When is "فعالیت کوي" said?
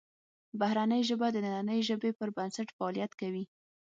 2.77-3.43